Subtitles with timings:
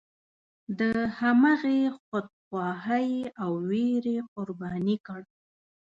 [0.79, 0.81] د
[1.19, 3.11] همغې خودخواهۍ
[3.43, 5.21] او ویرې قرباني کړ.